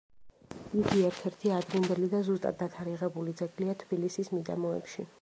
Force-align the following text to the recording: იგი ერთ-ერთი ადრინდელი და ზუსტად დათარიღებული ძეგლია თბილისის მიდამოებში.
იგი 0.83 1.03
ერთ-ერთი 1.09 1.53
ადრინდელი 1.59 2.09
და 2.15 2.23
ზუსტად 2.31 2.59
დათარიღებული 2.65 3.39
ძეგლია 3.43 3.81
თბილისის 3.85 4.37
მიდამოებში. 4.39 5.09